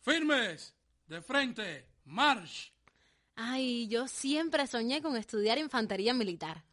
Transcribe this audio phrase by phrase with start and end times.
[0.00, 0.74] Firmes,
[1.06, 2.72] de frente, march.
[3.36, 6.64] Ay, yo siempre soñé con estudiar infantería militar.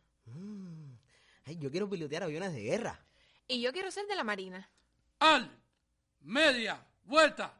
[1.45, 3.05] Ay, yo quiero pilotear aviones de guerra.
[3.47, 4.69] Y yo quiero ser de la Marina.
[5.19, 5.49] Al,
[6.21, 7.53] media, vuelta,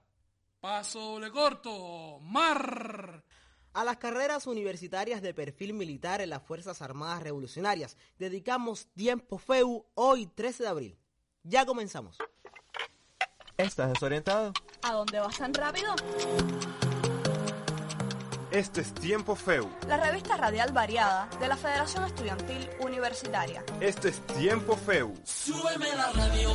[0.60, 3.24] paso doble corto, mar.
[3.74, 9.86] A las carreras universitarias de perfil militar en las Fuerzas Armadas Revolucionarias dedicamos tiempo FEU
[9.94, 11.00] hoy 13 de abril.
[11.44, 12.18] Ya comenzamos.
[13.58, 14.54] ¿Estás desorientado?
[14.84, 15.94] ¿A dónde vas tan rápido?
[18.52, 19.70] Esto es Tiempo FEU.
[19.88, 23.64] La revista radial variada de la Federación Estudiantil Universitaria.
[23.82, 25.14] Esto es Tiempo FEU.
[25.24, 26.52] Súbeme la radio,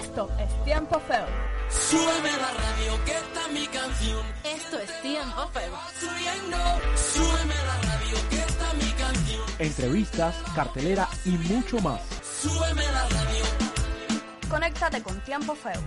[0.00, 1.26] Esto es Tiempo Feo.
[1.70, 4.26] súbeme la radio, que está mi canción.
[4.44, 5.78] Esto es Tiempo Feo.
[6.00, 6.56] Subiendo,
[6.96, 9.42] súbeme la radio, que está mi canción.
[9.58, 12.00] entrevistas, cartelera y mucho más.
[12.40, 13.44] Súbeme la radio,
[14.50, 15.80] Conéctate con Tiempo Feo.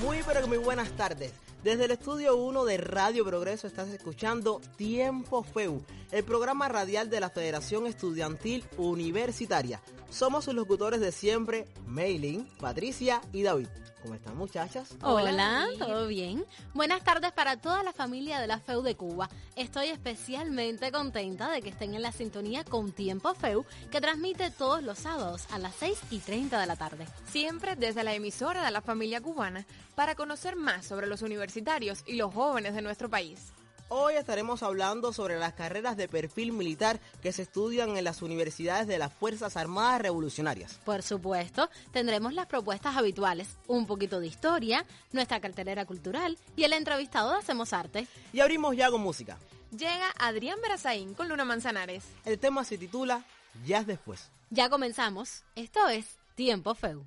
[0.00, 1.32] Muy pero muy buenas tardes.
[1.62, 7.20] Desde el estudio 1 de Radio Progreso estás escuchando Tiempo FEU, el programa radial de
[7.20, 9.80] la Federación Estudiantil Universitaria.
[10.10, 13.68] Somos sus locutores de siempre, Maylin, Patricia y David.
[14.04, 14.94] ¿Cómo están muchachas?
[15.00, 16.44] Hola, ¿todo bien?
[16.74, 19.30] Buenas tardes para toda la familia de la FEU de Cuba.
[19.56, 24.82] Estoy especialmente contenta de que estén en la sintonía con Tiempo FEU, que transmite todos
[24.82, 27.06] los sábados a las 6 y 30 de la tarde.
[27.24, 32.16] Siempre desde la emisora de la familia cubana para conocer más sobre los universitarios y
[32.16, 33.54] los jóvenes de nuestro país.
[33.96, 38.88] Hoy estaremos hablando sobre las carreras de perfil militar que se estudian en las universidades
[38.88, 40.80] de las Fuerzas Armadas Revolucionarias.
[40.84, 46.72] Por supuesto, tendremos las propuestas habituales, un poquito de historia, nuestra cartelera cultural y el
[46.72, 48.08] entrevistado de Hacemos Arte.
[48.32, 49.38] Y abrimos ya con música.
[49.70, 52.02] Llega Adrián Berazaín con Luna Manzanares.
[52.24, 53.22] El tema se titula
[53.64, 54.28] Jazz Después.
[54.50, 55.44] Ya comenzamos.
[55.54, 57.06] Esto es Tiempo FEU.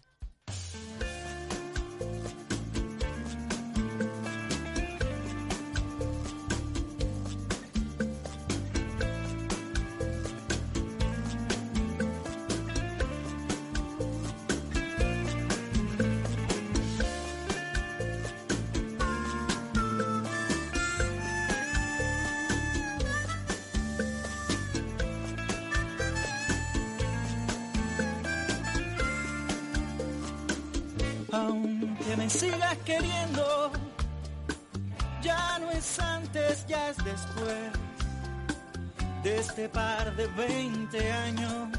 [36.96, 37.72] Después
[39.22, 41.70] de este par de 20 años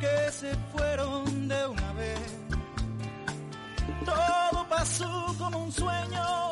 [0.00, 2.20] que se fueron de una vez.
[4.04, 6.50] Todo pasó como un sueño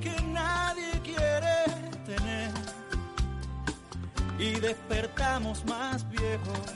[0.00, 1.64] que nadie quiere
[2.04, 2.52] tener
[4.38, 6.66] y despertamos más viejos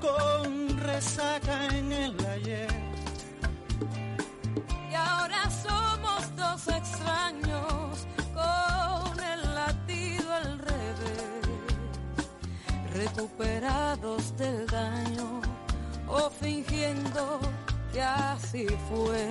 [0.00, 2.68] con resaca en el ayer.
[4.90, 8.08] Y ahora somos dos extraños
[13.14, 15.40] recuperados del daño
[16.08, 17.40] o fingiendo
[17.92, 19.28] que así fue.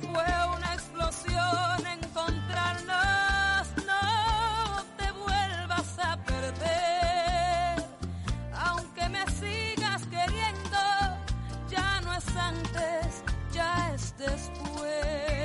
[0.00, 0.24] Fue
[0.56, 7.84] una explosión encontrarnos, no te vuelvas a perder.
[8.54, 10.78] Aunque me sigas queriendo,
[11.70, 15.37] ya no es antes, ya es después.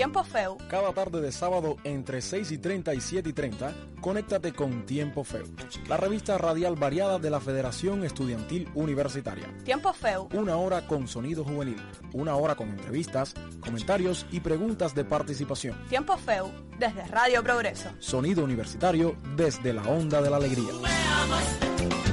[0.00, 0.56] Tiempo Feu.
[0.70, 5.24] Cada tarde de sábado entre 6 y 30 y 7 y 30, conéctate con Tiempo
[5.24, 5.44] Feu,
[5.90, 9.54] la revista radial variada de la Federación Estudiantil Universitaria.
[9.62, 10.26] Tiempo Feu.
[10.32, 11.76] Una hora con sonido juvenil,
[12.14, 15.76] una hora con entrevistas, comentarios y preguntas de participación.
[15.90, 17.90] Tiempo Feu, desde Radio Progreso.
[17.98, 20.72] Sonido universitario desde la onda de la alegría.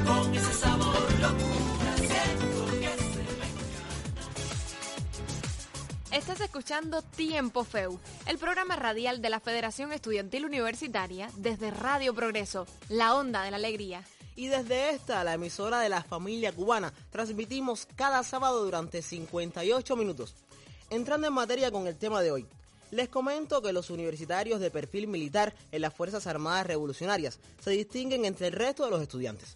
[0.05, 1.06] Con ese sabor
[6.27, 12.67] Estás escuchando Tiempo FEU, el programa radial de la Federación Estudiantil Universitaria desde Radio Progreso,
[12.89, 14.03] la onda de la alegría.
[14.35, 20.35] Y desde esta, la emisora de la familia cubana, transmitimos cada sábado durante 58 minutos.
[20.89, 22.45] Entrando en materia con el tema de hoy,
[22.91, 28.25] les comento que los universitarios de perfil militar en las Fuerzas Armadas Revolucionarias se distinguen
[28.25, 29.55] entre el resto de los estudiantes.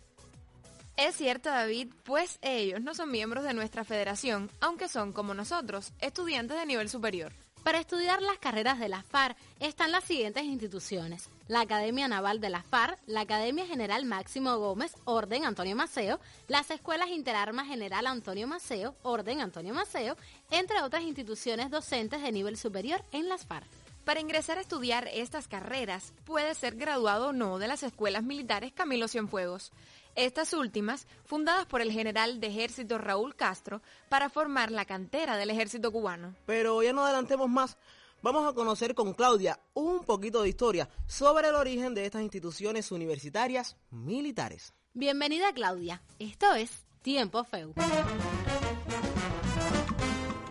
[1.01, 5.93] Es cierto, David, pues ellos no son miembros de nuestra federación, aunque son, como nosotros,
[5.99, 7.33] estudiantes de nivel superior.
[7.63, 11.27] Para estudiar las carreras de la FAR están las siguientes instituciones.
[11.47, 16.69] La Academia Naval de la FAR, la Academia General Máximo Gómez, Orden Antonio Maceo, las
[16.69, 20.15] Escuelas Interarmas General Antonio Maceo, Orden Antonio Maceo,
[20.51, 23.63] entre otras instituciones docentes de nivel superior en las FAR.
[24.05, 28.71] Para ingresar a estudiar estas carreras, puede ser graduado o no de las escuelas militares
[28.71, 29.71] Camilo Cienfuegos.
[30.15, 35.49] Estas últimas, fundadas por el general de ejército Raúl Castro para formar la cantera del
[35.49, 36.35] ejército cubano.
[36.45, 37.77] Pero ya no adelantemos más.
[38.21, 42.91] Vamos a conocer con Claudia un poquito de historia sobre el origen de estas instituciones
[42.91, 44.73] universitarias militares.
[44.93, 46.69] Bienvenida Claudia, esto es
[47.01, 47.73] Tiempo Feu.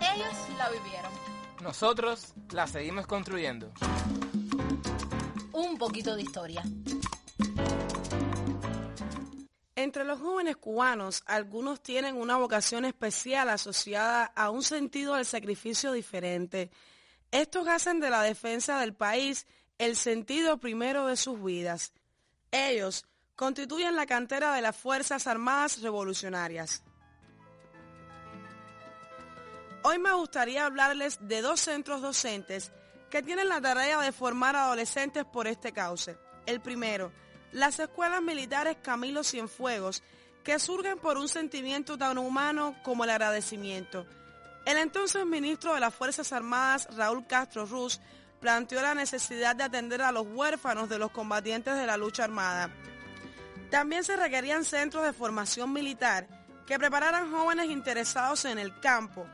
[0.00, 1.12] Ellos la vivieron.
[1.62, 3.70] Nosotros la seguimos construyendo.
[5.52, 6.62] Un poquito de historia.
[9.80, 15.92] Entre los jóvenes cubanos, algunos tienen una vocación especial asociada a un sentido del sacrificio
[15.92, 16.70] diferente.
[17.30, 19.46] Estos hacen de la defensa del país
[19.78, 21.94] el sentido primero de sus vidas.
[22.50, 23.06] Ellos
[23.36, 26.82] constituyen la cantera de las Fuerzas Armadas Revolucionarias.
[29.82, 32.70] Hoy me gustaría hablarles de dos centros docentes
[33.08, 36.18] que tienen la tarea de formar adolescentes por este cauce.
[36.44, 37.12] El primero,
[37.52, 40.02] las escuelas militares Camilo Cienfuegos,
[40.44, 44.06] que surgen por un sentimiento tan humano como el agradecimiento.
[44.64, 48.00] El entonces ministro de las Fuerzas Armadas, Raúl Castro Ruz,
[48.40, 52.70] planteó la necesidad de atender a los huérfanos de los combatientes de la lucha armada.
[53.70, 56.26] También se requerían centros de formación militar
[56.66, 59.26] que prepararan jóvenes interesados en el campo.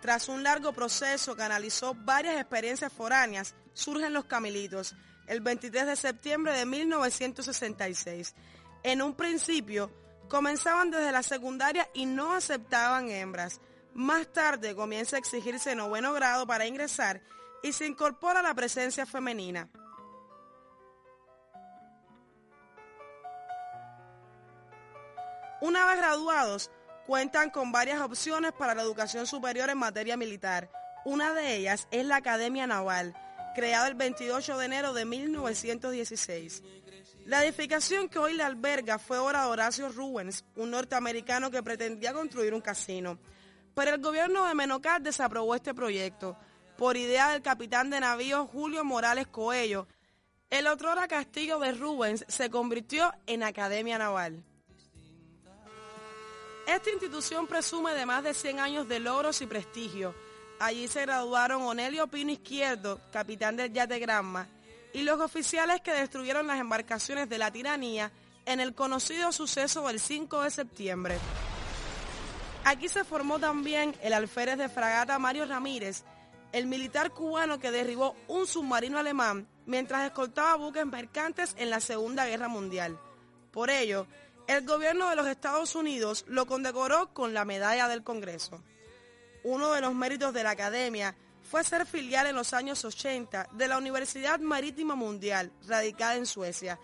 [0.00, 4.94] Tras un largo proceso que analizó varias experiencias foráneas, surgen los Camilitos,
[5.28, 8.34] el 23 de septiembre de 1966.
[8.82, 9.90] En un principio,
[10.28, 13.60] comenzaban desde la secundaria y no aceptaban hembras.
[13.94, 17.20] Más tarde comienza a exigirse noveno grado para ingresar
[17.62, 19.68] y se incorpora la presencia femenina.
[25.60, 26.70] Una vez graduados,
[27.06, 30.70] cuentan con varias opciones para la educación superior en materia militar.
[31.04, 33.16] Una de ellas es la Academia Naval,
[33.58, 36.62] creada el 28 de enero de 1916.
[37.26, 42.12] La edificación que hoy le alberga fue obra de Horacio Rubens, un norteamericano que pretendía
[42.12, 43.18] construir un casino.
[43.74, 46.36] Pero el gobierno de Menocat desaprobó este proyecto,
[46.76, 49.88] por idea del capitán de navío Julio Morales Coello.
[50.50, 54.44] El otrora castillo de Rubens se convirtió en Academia Naval.
[56.68, 60.14] Esta institución presume de más de 100 años de logros y prestigio,
[60.60, 64.48] Allí se graduaron Onelio Pino Izquierdo, capitán del yate Granma,
[64.92, 68.10] y los oficiales que destruyeron las embarcaciones de la tiranía
[68.44, 71.18] en el conocido suceso del 5 de septiembre.
[72.64, 76.02] Aquí se formó también el alférez de fragata Mario Ramírez,
[76.52, 82.26] el militar cubano que derribó un submarino alemán mientras escoltaba buques mercantes en la Segunda
[82.26, 82.98] Guerra Mundial.
[83.52, 84.06] Por ello,
[84.48, 88.62] el gobierno de los Estados Unidos lo condecoró con la Medalla del Congreso.
[89.44, 93.68] Uno de los méritos de la academia fue ser filial en los años 80 de
[93.68, 96.78] la Universidad Marítima Mundial, radicada en Suecia.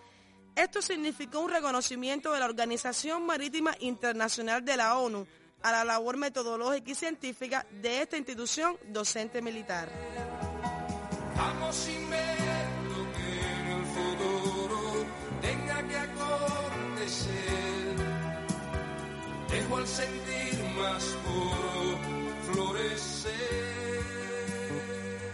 [0.55, 5.27] Esto significó un reconocimiento de la Organización Marítima Internacional de la ONU
[5.61, 9.89] a la labor metodológica y científica de esta institución docente militar.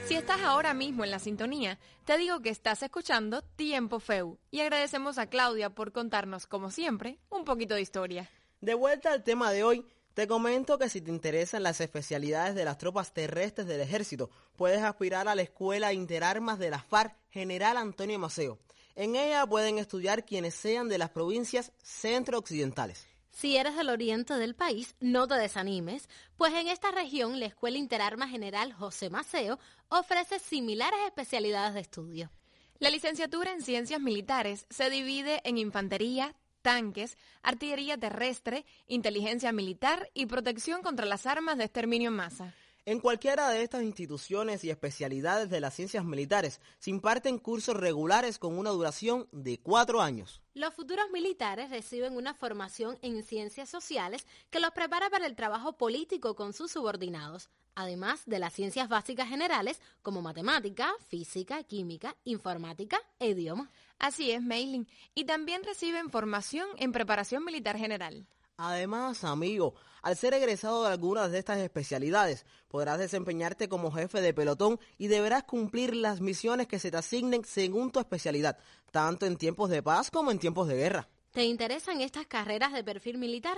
[0.07, 4.59] Si estás ahora mismo en la sintonía, te digo que estás escuchando Tiempo Feu y
[4.59, 8.29] agradecemos a Claudia por contarnos, como siempre, un poquito de historia.
[8.59, 12.65] De vuelta al tema de hoy, Te comento que si te interesan las especialidades de
[12.65, 17.77] las tropas terrestres del ejército, puedes aspirar a la Escuela Interarmas de la FARC General
[17.77, 18.59] Antonio Maceo.
[18.95, 23.07] En ella pueden estudiar quienes sean de las provincias centro-occidentales.
[23.31, 27.77] Si eres del oriente del país, no te desanimes, pues en esta región la Escuela
[27.77, 29.57] Interarmas General José Maceo
[29.89, 32.31] ofrece similares especialidades de estudio.
[32.79, 40.25] La licenciatura en Ciencias Militares se divide en Infantería, tanques, artillería terrestre, inteligencia militar y
[40.25, 42.53] protección contra las armas de exterminio en masa.
[42.83, 48.39] En cualquiera de estas instituciones y especialidades de las ciencias militares se imparten cursos regulares
[48.39, 50.41] con una duración de cuatro años.
[50.55, 55.73] Los futuros militares reciben una formación en ciencias sociales que los prepara para el trabajo
[55.73, 62.99] político con sus subordinados, además de las ciencias básicas generales como matemática, física, química, informática
[63.19, 63.69] e idioma.
[63.99, 64.87] Así es, Mailing.
[65.13, 68.25] Y también reciben formación en preparación militar general.
[68.63, 74.35] Además, amigo, al ser egresado de algunas de estas especialidades, podrás desempeñarte como jefe de
[74.35, 78.59] pelotón y deberás cumplir las misiones que se te asignen según tu especialidad,
[78.91, 81.09] tanto en tiempos de paz como en tiempos de guerra.
[81.31, 83.57] ¿Te interesan estas carreras de perfil militar?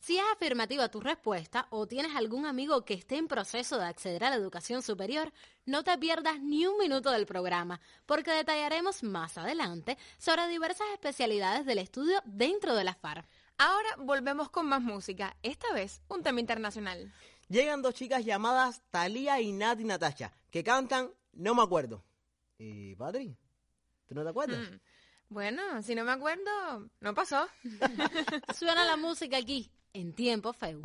[0.00, 4.24] Si es afirmativa tu respuesta o tienes algún amigo que esté en proceso de acceder
[4.24, 5.32] a la educación superior,
[5.64, 11.66] no te pierdas ni un minuto del programa, porque detallaremos más adelante sobre diversas especialidades
[11.66, 13.28] del estudio dentro de la FARC.
[13.62, 17.12] Ahora volvemos con más música, esta vez un tema internacional.
[17.50, 22.02] Llegan dos chicas llamadas Talía y Nati Natacha, que cantan No me acuerdo.
[22.56, 23.36] ¿Y Patri?
[24.06, 24.58] ¿Tú no te acuerdas?
[24.70, 24.80] Mm.
[25.28, 27.46] Bueno, si no me acuerdo, no pasó.
[28.58, 30.80] Suena la música aquí, en tiempo feu.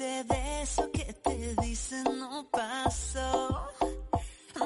[0.00, 3.68] De eso que te dicen no pasó,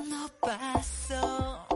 [0.08, 1.66] no pasó.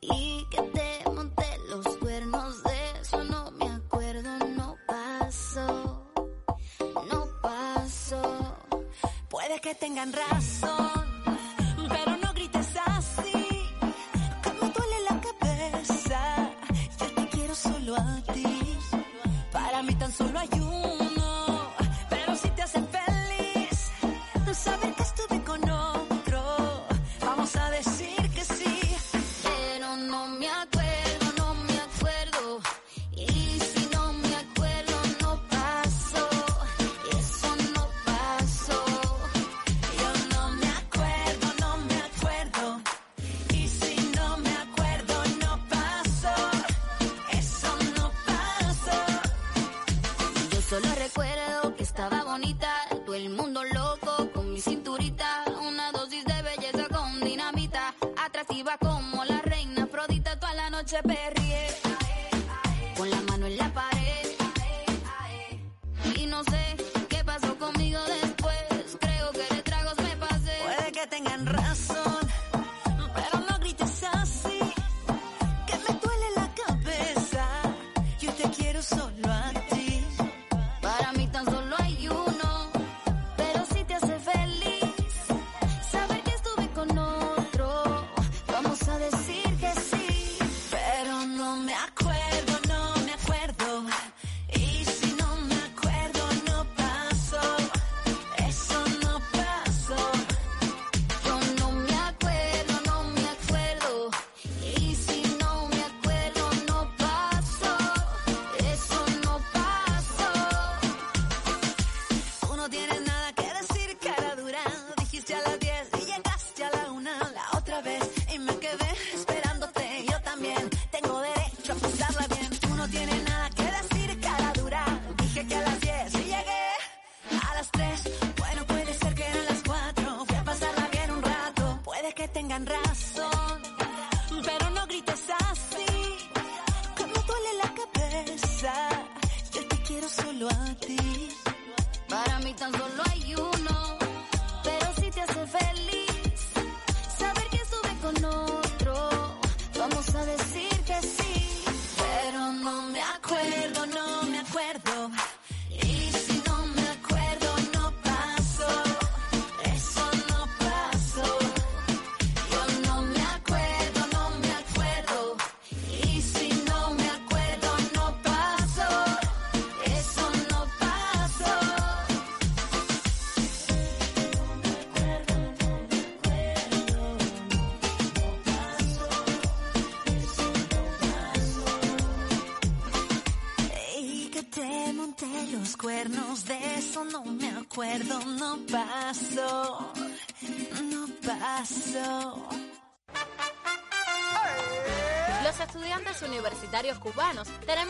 [0.00, 6.06] Y que te monté los cuernos de eso no me acuerdo, no pasó,
[7.10, 8.58] no pasó.
[9.28, 11.04] Puede que tengan razón,
[11.88, 12.32] pero no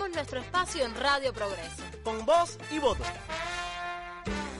[0.04, 1.82] tenemos nuestro espacio en Radio Progreso.
[2.02, 3.02] Con voz y voto.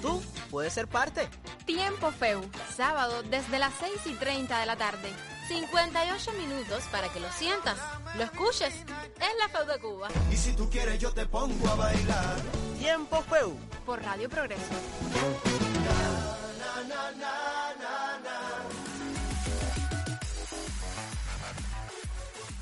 [0.01, 1.29] Tú puedes ser parte.
[1.67, 2.43] Tiempo FEU,
[2.75, 5.11] sábado desde las 6 y 30 de la tarde.
[5.49, 7.77] 58 minutos para que lo sientas,
[8.17, 8.75] lo escuches.
[8.75, 10.09] Es la FEU de Cuba.
[10.31, 12.37] Y si tú quieres yo te pongo a bailar.
[12.79, 13.57] Tiempo FEU.
[13.85, 14.63] Por Radio Progreso.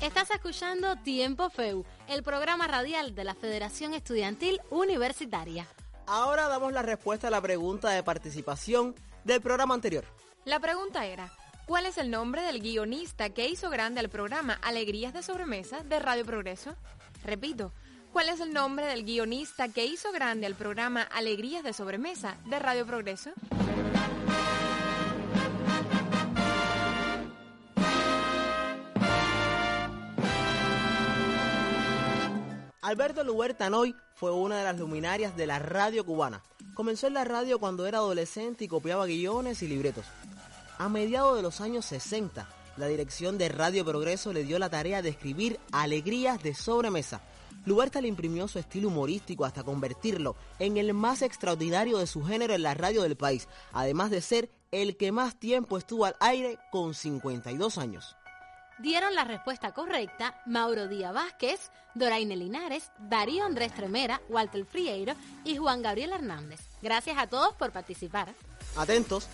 [0.03, 5.65] Estás escuchando Tiempo FEU, el programa radial de la Federación Estudiantil Universitaria.
[6.07, 10.03] Ahora damos la respuesta a la pregunta de participación del programa anterior.
[10.43, 11.31] La pregunta era,
[11.67, 15.99] ¿cuál es el nombre del guionista que hizo grande al programa Alegrías de Sobremesa de
[15.99, 16.75] Radio Progreso?
[17.23, 17.71] Repito,
[18.11, 22.59] ¿cuál es el nombre del guionista que hizo grande al programa Alegrías de Sobremesa de
[22.59, 23.31] Radio Progreso?
[32.83, 36.43] Alberto Luberta Noy fue una de las luminarias de la radio cubana.
[36.73, 40.05] Comenzó en la radio cuando era adolescente y copiaba guiones y libretos.
[40.77, 45.01] A mediados de los años 60, la dirección de Radio Progreso le dio la tarea
[45.01, 47.21] de escribir Alegrías de Sobremesa.
[47.63, 52.53] Luberta le imprimió su estilo humorístico hasta convertirlo en el más extraordinario de su género
[52.53, 56.59] en la radio del país, además de ser el que más tiempo estuvo al aire
[56.69, 58.17] con 52 años.
[58.79, 65.57] Dieron la respuesta correcta Mauro Díaz Vázquez, Doraine Linares, Darío Andrés Tremera, Walter Frieiro y
[65.57, 66.59] Juan Gabriel Hernández.
[66.81, 68.33] Gracias a todos por participar.
[68.75, 69.27] Atentos,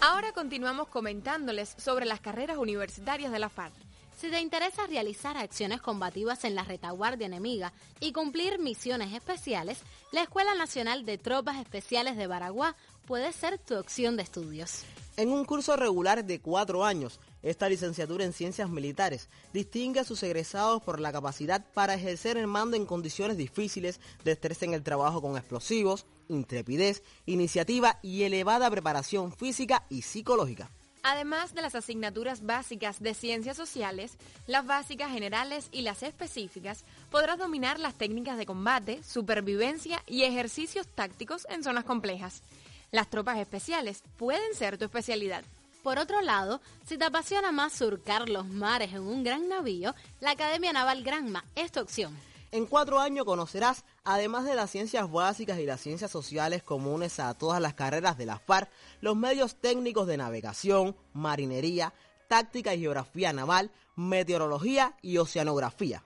[0.00, 3.85] Ahora continuamos comentándoles sobre las carreras universitarias de la FARC.
[4.26, 9.78] Si te interesa realizar acciones combativas en la retaguardia enemiga y cumplir misiones especiales,
[10.10, 12.74] la Escuela Nacional de Tropas Especiales de Baraguá
[13.06, 14.82] puede ser tu opción de estudios.
[15.16, 20.20] En un curso regular de cuatro años, esta licenciatura en Ciencias Militares distingue a sus
[20.24, 25.22] egresados por la capacidad para ejercer el mando en condiciones difíciles, destreza en el trabajo
[25.22, 30.68] con explosivos, intrepidez, iniciativa y elevada preparación física y psicológica.
[31.08, 34.16] Además de las asignaturas básicas de ciencias sociales,
[34.48, 40.88] las básicas generales y las específicas, podrás dominar las técnicas de combate, supervivencia y ejercicios
[40.88, 42.42] tácticos en zonas complejas.
[42.90, 45.44] Las tropas especiales pueden ser tu especialidad.
[45.84, 50.32] Por otro lado, si te apasiona más surcar los mares en un gran navío, la
[50.32, 52.16] Academia Naval Granma es tu opción.
[52.52, 57.34] En cuatro años conocerás, además de las ciencias básicas y las ciencias sociales comunes a
[57.34, 61.92] todas las carreras de la FARC, los medios técnicos de navegación, marinería,
[62.28, 66.04] táctica y geografía naval, meteorología y oceanografía.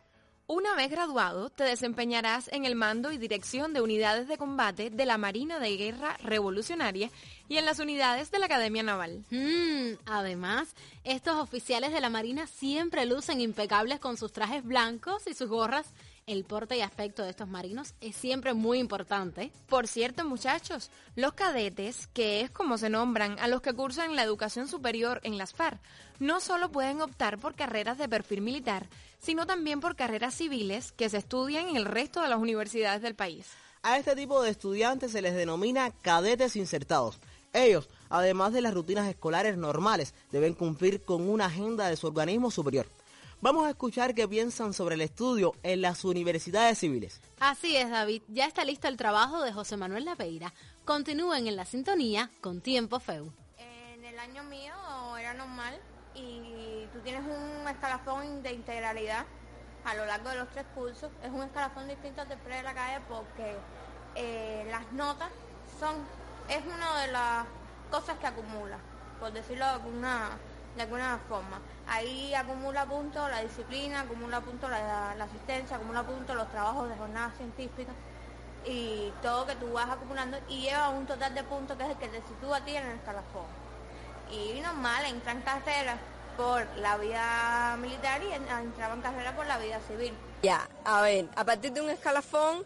[0.52, 5.06] Una vez graduado, te desempeñarás en el mando y dirección de unidades de combate de
[5.06, 7.08] la Marina de Guerra Revolucionaria
[7.48, 9.24] y en las unidades de la Academia Naval.
[9.30, 10.74] Mm, además,
[11.04, 15.86] estos oficiales de la Marina siempre lucen impecables con sus trajes blancos y sus gorras
[16.30, 19.50] El porte y aspecto de estos marinos es siempre muy importante.
[19.68, 24.22] Por cierto, muchachos, los cadetes, que es como se nombran a los que cursan la
[24.22, 25.80] educación superior en las FARC,
[26.20, 28.88] no solo pueden optar por carreras de perfil militar,
[29.18, 33.16] sino también por carreras civiles que se estudian en el resto de las universidades del
[33.16, 33.48] país.
[33.82, 37.18] A este tipo de estudiantes se les denomina cadetes insertados.
[37.52, 42.52] Ellos, además de las rutinas escolares normales, deben cumplir con una agenda de su organismo
[42.52, 42.86] superior.
[43.42, 47.22] Vamos a escuchar qué piensan sobre el estudio en las universidades civiles.
[47.38, 48.20] Así es, David.
[48.28, 50.52] Ya está listo el trabajo de José Manuel Lapeira.
[50.84, 53.32] Continúen en la sintonía con Tiempo Feu.
[53.56, 54.74] En el año mío
[55.18, 55.74] era normal
[56.14, 59.24] y tú tienes un escalafón de integralidad
[59.86, 61.10] a lo largo de los tres cursos.
[61.24, 63.56] Es un escalafón distinto al del pre de la calle porque
[64.16, 65.30] eh, las notas
[65.78, 65.96] son,
[66.50, 67.46] es una de las
[67.90, 68.76] cosas que acumula,
[69.18, 70.36] por decirlo de alguna,
[70.76, 71.60] de alguna forma.
[71.86, 77.32] Ahí acumula puntos la disciplina, acumula puntos la, asistencia, acumula puntos los trabajos de jornada
[77.36, 77.92] científica
[78.64, 81.96] y todo que tú vas acumulando y lleva un total de puntos que es el
[81.96, 83.46] que te sitúa a ti en el escalafón.
[84.30, 85.98] Y normal, entran carreras
[86.36, 90.14] por la vida militar y entraban carreras por la vida civil.
[90.42, 92.64] Ya, a ver, a partir de un escalafón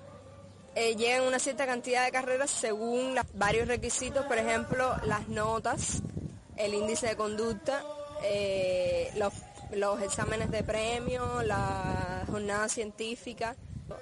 [0.75, 6.03] eh, llegan una cierta cantidad de carreras según varios requisitos, por ejemplo, las notas,
[6.57, 7.83] el índice de conducta,
[8.25, 9.33] eh, los,
[9.73, 13.55] los exámenes de premio, la jornada científica,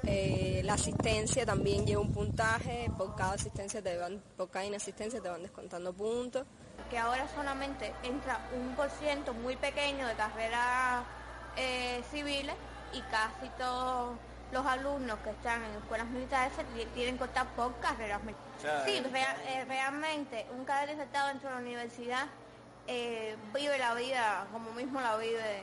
[0.04, 5.20] eh, la asistencia también lleva un puntaje, por cada asistencia te van, por cada inasistencia
[5.20, 6.46] te van descontando puntos.
[6.90, 11.04] que ahora solamente entra un por ciento muy pequeño de carreras
[11.56, 12.54] eh, civiles
[12.92, 14.16] y casi todos
[14.52, 18.84] los alumnos que están en escuelas militares se tienen que optar por carreras militares.
[18.84, 22.26] Sí, eh, rea- eh, realmente un cadete insertado dentro de la universidad
[22.86, 25.62] eh, vive la vida como mismo la vive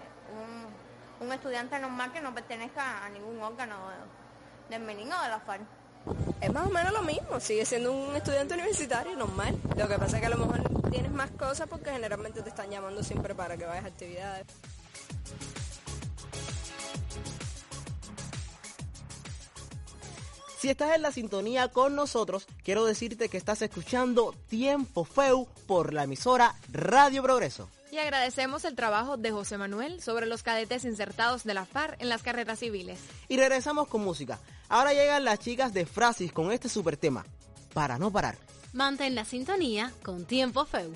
[1.21, 5.29] un, un estudiante normal que no pertenezca a ningún órgano de- del MENIN o de
[5.29, 5.61] la FARC.
[6.41, 9.55] Es más o menos lo mismo, sigue siendo un estudiante universitario normal.
[9.75, 12.69] Lo que pasa es que a lo mejor tienes más cosas porque generalmente te están
[12.69, 14.45] llamando siempre para que vayas a actividades.
[20.59, 25.93] Si estás en la sintonía con nosotros, quiero decirte que estás escuchando Tiempo Feu por
[25.93, 27.69] la emisora Radio Progreso.
[27.93, 32.09] Y agradecemos el trabajo de José Manuel sobre los cadetes insertados de la FARC en
[32.09, 32.99] las carreras civiles.
[33.29, 34.37] Y regresamos con música.
[34.67, 37.25] Ahora llegan las chicas de Frasis con este super tema,
[37.73, 38.37] Para no parar.
[38.73, 40.93] Mantén la sintonía con Tiempo Feu.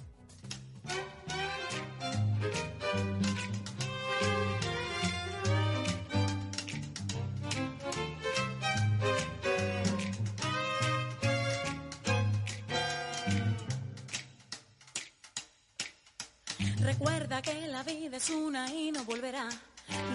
[17.41, 19.49] Que la vida es una y no volverá.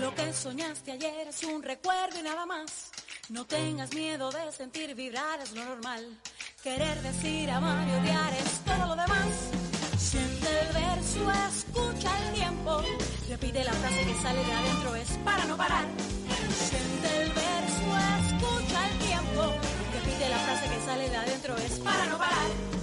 [0.01, 2.91] Lo que soñaste ayer es un recuerdo y nada más.
[3.29, 6.17] No tengas miedo de sentir vibrar, es lo normal.
[6.63, 9.51] Querer decir amar y odiar es todo lo demás.
[9.99, 12.83] Siente el verso, escucha el tiempo.
[13.29, 15.87] Repite la frase que sale de adentro, es para no parar.
[16.69, 17.89] Siente el verso,
[18.31, 19.53] escucha el tiempo.
[19.93, 22.78] Repite la frase que sale de adentro, es para no parar.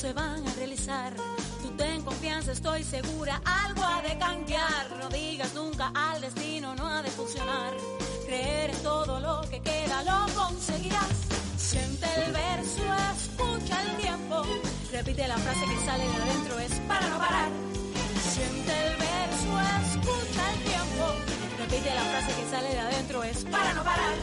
[0.00, 1.12] Se van a realizar,
[1.60, 4.96] tú ten confianza, estoy segura, algo ha de cambiar.
[4.98, 7.74] No digas nunca al destino, no ha de funcionar.
[8.24, 11.06] Creer en todo lo que queda, lo conseguirás.
[11.58, 12.82] Siente el verso,
[13.14, 14.42] escucha el tiempo.
[14.90, 17.50] Repite la frase que sale de adentro, es para no parar.
[18.32, 19.52] Siente el verso,
[19.84, 21.04] escucha el tiempo.
[21.58, 24.14] Repite la frase que sale de adentro, es para no parar.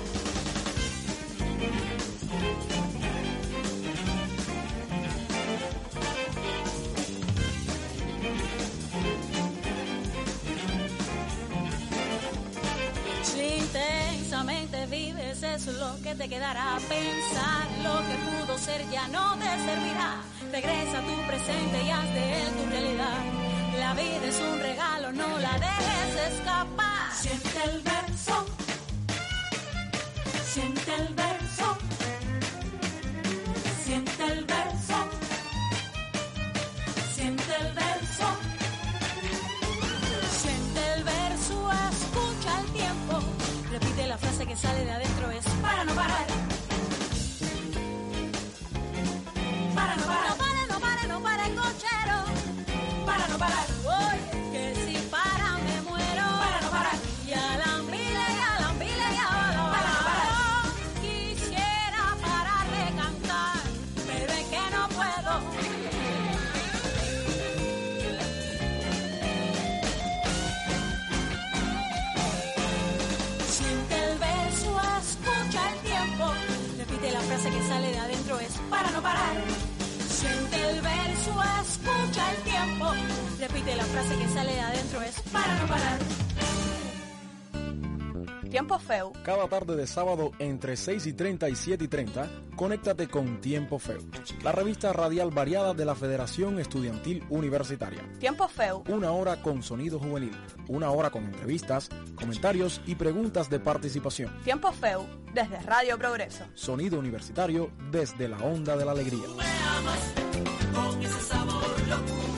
[14.28, 16.78] Intensamente vives, es lo que te quedará.
[16.90, 20.22] Pensar lo que pudo ser ya no te servirá.
[20.52, 23.20] Regresa a tu presente y haz de él tu realidad.
[23.80, 27.14] La vida es un regalo, no la dejes escapar.
[27.14, 28.46] Siente el verso.
[30.44, 31.97] Siente el verso.
[44.48, 46.57] Que sale de adentro, es para no parar.
[80.10, 82.92] Siente el verso, escucha el tiempo.
[83.40, 86.27] Repite la frase que sale de adentro, es para no parar.
[88.58, 89.14] Tiempo Feu.
[89.24, 93.78] Cada tarde de sábado entre 6 y 30 y 7 y 30, conéctate con Tiempo
[93.78, 94.00] Feo,
[94.44, 98.02] la revista radial variada de la Federación Estudiantil Universitaria.
[98.18, 98.84] Tiempo Feu.
[98.88, 100.36] Una hora con sonido juvenil,
[100.70, 104.36] una hora con entrevistas, comentarios y preguntas de participación.
[104.44, 106.46] Tiempo Feu desde Radio Progreso.
[106.56, 109.28] Sonido universitario desde la onda de la alegría.
[110.74, 112.37] Con ese sabor locura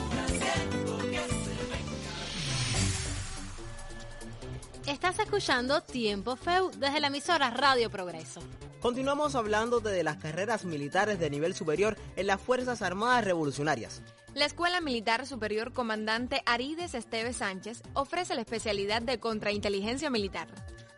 [4.90, 8.40] Estás escuchando Tiempo Feu desde la emisora Radio Progreso.
[8.80, 14.02] Continuamos hablando de las carreras militares de nivel superior en las Fuerzas Armadas Revolucionarias.
[14.34, 20.48] La Escuela Militar Superior Comandante Arides Esteve Sánchez ofrece la especialidad de contrainteligencia militar.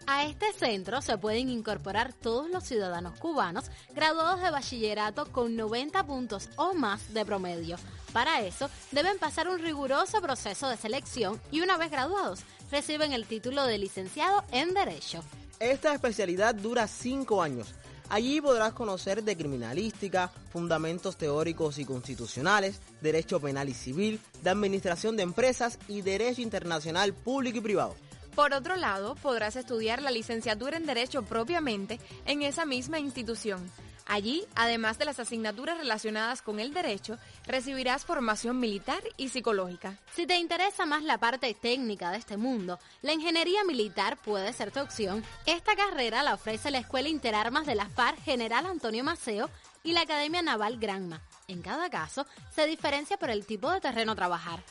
[0.06, 6.06] A este centro se pueden incorporar todos los ciudadanos cubanos graduados de bachillerato con 90
[6.06, 7.76] puntos o más de promedio.
[8.12, 12.40] Para eso deben pasar un riguroso proceso de selección y una vez graduados
[12.72, 15.22] reciben el título de licenciado en Derecho.
[15.60, 17.74] Esta especialidad dura cinco años.
[18.08, 25.16] Allí podrás conocer de criminalística, fundamentos teóricos y constitucionales, derecho penal y civil, de administración
[25.16, 27.94] de empresas y derecho internacional público y privado.
[28.34, 33.70] Por otro lado, podrás estudiar la licenciatura en Derecho propiamente en esa misma institución.
[34.06, 39.98] Allí, además de las asignaturas relacionadas con el derecho, recibirás formación militar y psicológica.
[40.14, 44.70] Si te interesa más la parte técnica de este mundo, la ingeniería militar puede ser
[44.70, 45.24] tu opción.
[45.46, 49.48] Esta carrera la ofrece la Escuela Interarmas de la FAR General Antonio Maceo
[49.84, 51.22] y la Academia Naval Granma.
[51.48, 54.62] En cada caso, se diferencia por el tipo de terreno a trabajar.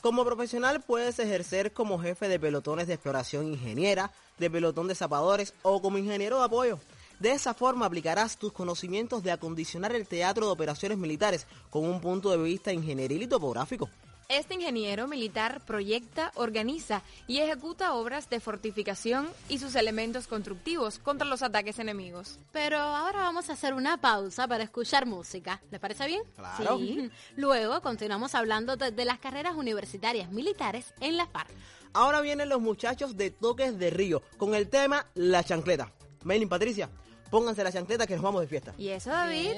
[0.00, 5.52] Como profesional puedes ejercer como jefe de pelotones de exploración ingeniera, de pelotón de zapadores
[5.62, 6.80] o como ingeniero de apoyo.
[7.20, 12.00] De esa forma aplicarás tus conocimientos de acondicionar el teatro de operaciones militares con un
[12.00, 13.90] punto de vista ingenieril y topográfico.
[14.30, 21.26] Este ingeniero militar proyecta, organiza y ejecuta obras de fortificación y sus elementos constructivos contra
[21.26, 22.38] los ataques enemigos.
[22.52, 25.60] Pero ahora vamos a hacer una pausa para escuchar música.
[25.70, 26.22] ¿Les parece bien?
[26.36, 26.78] Claro.
[26.78, 27.10] Sí.
[27.36, 31.50] Luego continuamos hablando de, de las carreras universitarias militares en la FARC.
[31.92, 35.92] Ahora vienen los muchachos de Toques de Río con el tema La Chancleta.
[36.22, 36.90] Maylin, Patricia,
[37.30, 38.74] pónganse la chancleta que nos vamos de fiesta.
[38.76, 39.52] ¿Y eso, David?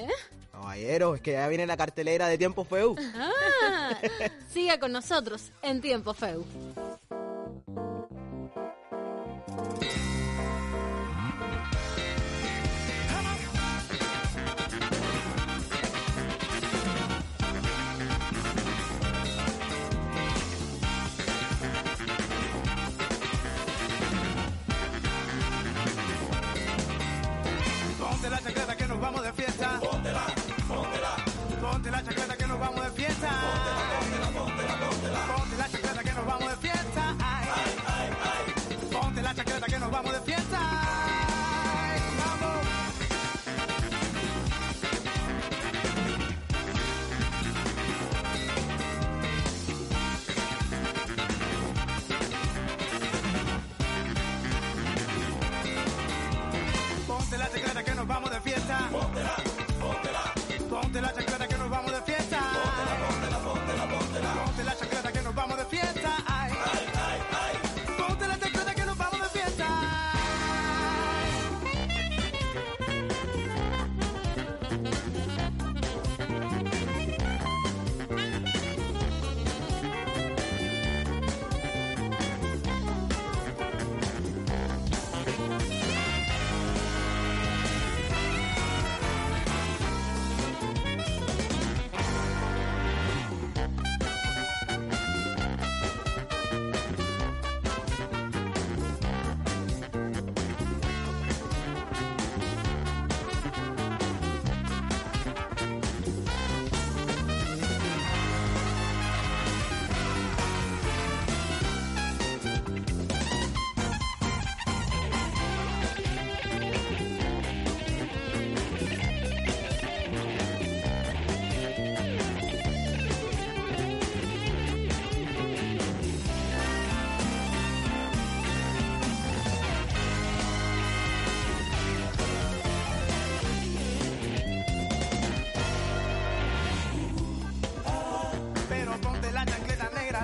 [0.51, 2.95] Caballero, es que ya viene la cartelera de Tiempo Feu.
[3.15, 3.97] Ah,
[4.53, 6.45] siga con nosotros en Tiempo Feu.
[29.35, 30.02] 变态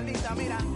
[0.02, 0.69] linda, mira.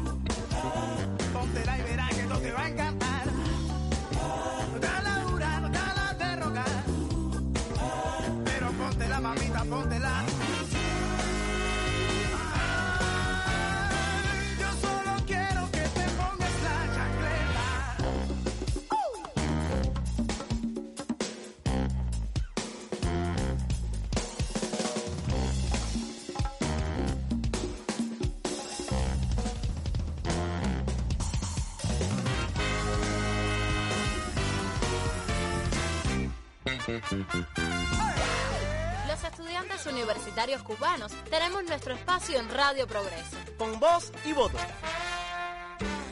[39.09, 43.37] Los estudiantes universitarios cubanos tenemos nuestro espacio en Radio Progreso.
[43.59, 44.59] Con voz y voto.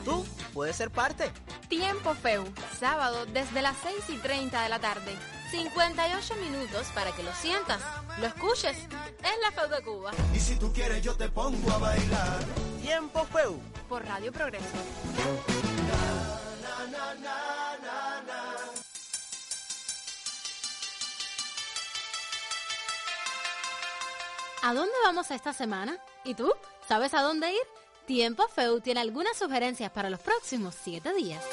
[0.05, 1.31] Tú puedes ser parte.
[1.69, 2.45] Tiempo FEU,
[2.79, 5.15] sábado desde las 6 y 30 de la tarde.
[5.51, 7.81] 58 minutos para que lo sientas,
[8.19, 8.77] lo escuches.
[8.77, 10.11] Es la FEU de Cuba.
[10.33, 12.39] Y si tú quieres yo te pongo a bailar.
[12.81, 13.59] Tiempo FEU.
[13.87, 14.65] Por Radio Progreso.
[24.65, 25.97] ¿A dónde vamos esta semana?
[26.23, 26.49] ¿Y tú?
[26.87, 27.59] ¿Sabes a dónde ir?
[28.05, 31.43] Tiempo Feu tiene algunas sugerencias para los próximos 7 días.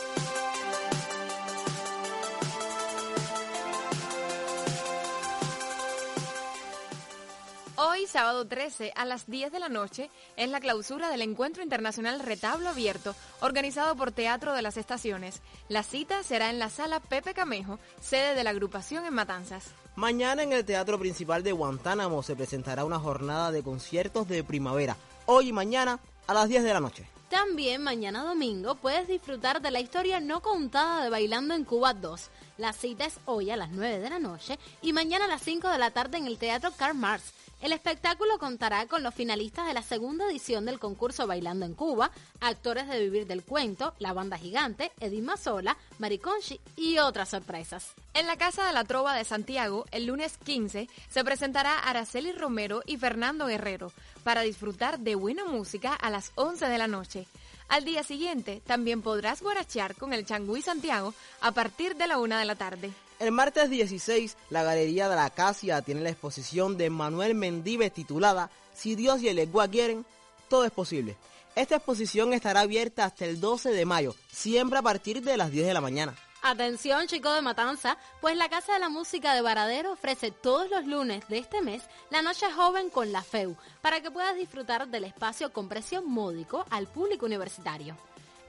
[8.01, 10.09] Hoy, sábado 13, a las 10 de la noche,
[10.39, 15.43] es la clausura del Encuentro Internacional Retablo Abierto, organizado por Teatro de las Estaciones.
[15.69, 19.75] La cita será en la sala Pepe Camejo, sede de la agrupación en Matanzas.
[19.97, 24.97] Mañana en el Teatro Principal de Guantánamo se presentará una jornada de conciertos de primavera.
[25.27, 27.07] Hoy y mañana a las 10 de la noche.
[27.29, 32.31] También mañana domingo puedes disfrutar de la historia no contada de Bailando en Cuba 2.
[32.57, 35.69] La cita es hoy a las 9 de la noche y mañana a las 5
[35.69, 37.33] de la tarde en el Teatro Karl Marx.
[37.61, 42.11] El espectáculo contará con los finalistas de la segunda edición del concurso Bailando en Cuba,
[42.41, 47.93] actores de Vivir del Cuento, La Banda Gigante, Edith Mazola, Mariconchi y otras sorpresas.
[48.15, 52.83] En la Casa de la Trova de Santiago, el lunes 15, se presentará Araceli Romero
[52.87, 53.93] y Fernando Guerrero
[54.25, 57.27] para disfrutar de buena música a las 11 de la noche.
[57.69, 62.39] Al día siguiente, también podrás guarachear con el Changüí Santiago a partir de la 1
[62.39, 62.91] de la tarde.
[63.21, 68.49] El martes 16, la Galería de la Acacia tiene la exposición de Manuel Mendive titulada
[68.75, 70.07] Si Dios y el Egua quieren,
[70.49, 71.19] todo es posible.
[71.55, 75.67] Esta exposición estará abierta hasta el 12 de mayo, siempre a partir de las 10
[75.67, 76.15] de la mañana.
[76.41, 80.87] Atención chicos de Matanza, pues la Casa de la Música de Varadero ofrece todos los
[80.87, 85.05] lunes de este mes la Noche Joven con la FEU, para que puedas disfrutar del
[85.05, 87.99] espacio con precio módico al público universitario.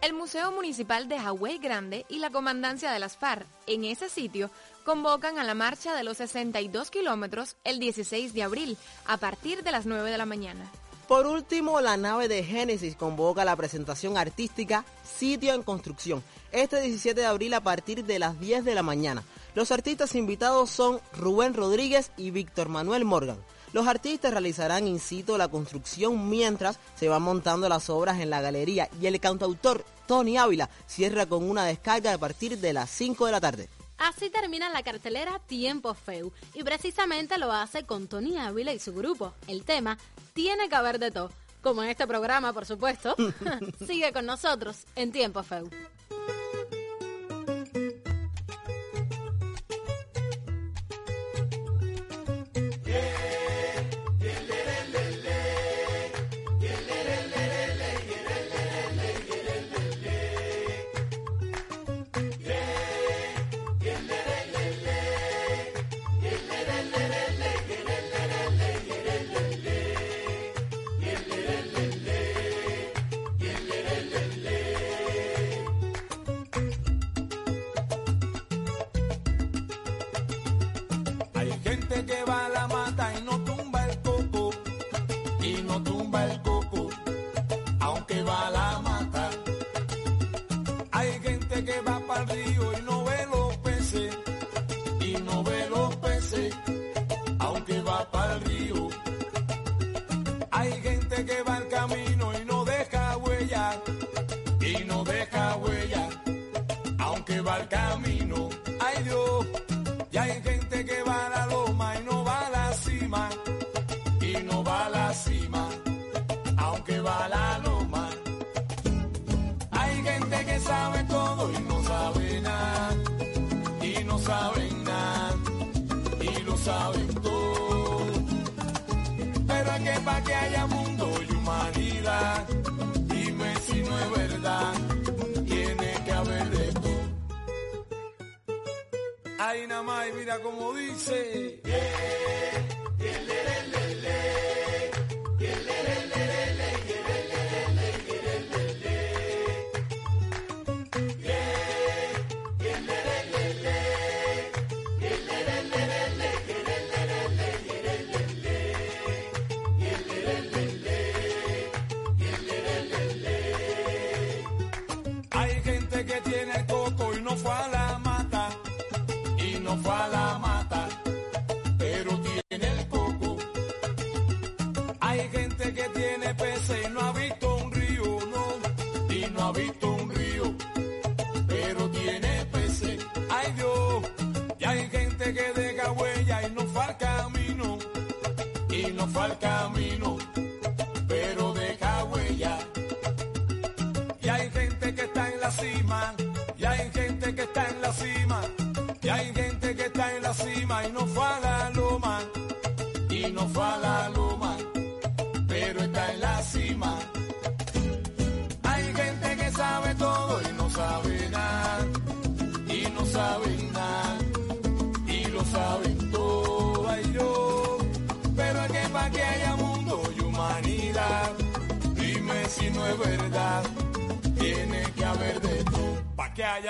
[0.02, 4.50] El Museo Municipal de Hawái Grande y la Comandancia de las FARC en ese sitio
[4.84, 9.72] convocan a la marcha de los 62 kilómetros el 16 de abril a partir de
[9.72, 10.72] las 9 de la mañana.
[11.08, 17.22] Por último, la nave de Génesis convoca la presentación artística Sitio en Construcción, este 17
[17.22, 19.24] de abril a partir de las 10 de la mañana.
[19.54, 23.38] Los artistas invitados son Rubén Rodríguez y Víctor Manuel Morgan.
[23.74, 28.42] Los artistas realizarán in situ la construcción mientras se van montando las obras en la
[28.42, 33.26] galería y el cantautor Tony Ávila cierra con una descarga a partir de las 5
[33.26, 33.70] de la tarde.
[33.98, 38.94] Así termina la cartelera Tiempo Feu y precisamente lo hace con Tony Ávila y su
[38.94, 39.34] grupo.
[39.48, 39.98] El tema
[40.34, 41.32] tiene que haber de todo,
[41.62, 43.16] como en este programa por supuesto.
[43.88, 45.70] Sigue con nosotros en Tiempo Feu.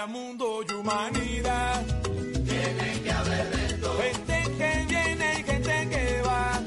[0.08, 1.86] Mundo y humanidad,
[2.46, 6.62] tiene que haber de todo, gente que viene y gente que va,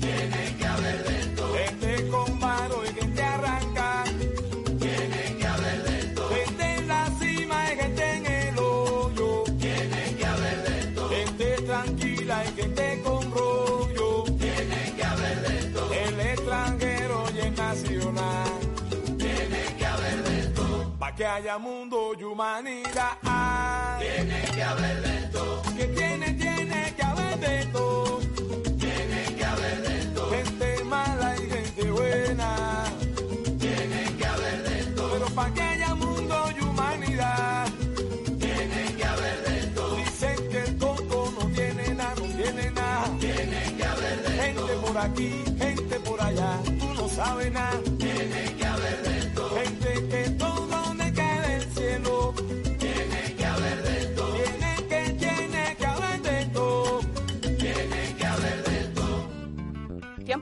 [0.00, 4.04] tiene que haber de todo, gente con varo y gente arranca,
[4.80, 10.16] tiene que haber de todo, gente en la cima y gente en el hoyo, tiene
[10.16, 15.92] que haber de todo, gente tranquila y gente con rollo, tiene que haber de todo,
[15.92, 18.50] el extranjero y el nacional,
[19.16, 21.73] tiene que haber de todo, para que haya mundo
[22.34, 23.16] humanidad,
[24.00, 25.62] tiene que haber de todo,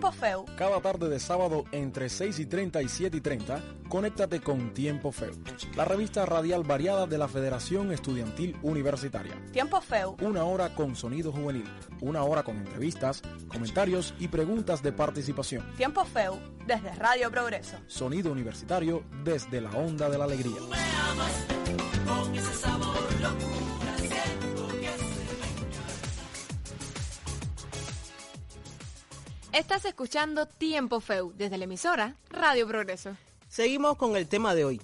[0.03, 0.45] Tiempo Feu.
[0.57, 5.13] Cada tarde de sábado entre 6 y 30 y 7 y 30, conéctate con Tiempo
[5.13, 5.31] Feo,
[5.77, 9.41] la revista radial variada de la Federación Estudiantil Universitaria.
[9.53, 10.17] Tiempo Feu.
[10.21, 15.73] Una hora con sonido juvenil, una hora con entrevistas, comentarios y preguntas de participación.
[15.77, 16.37] Tiempo Feu
[16.67, 17.77] desde Radio Progreso.
[17.87, 20.59] Sonido universitario desde la onda de la alegría.
[22.09, 23.02] Con ese sabor
[29.53, 33.19] Estás escuchando Tiempo Feu desde la emisora Radio Progreso.
[33.51, 34.81] Seguimos con el tema de hoy.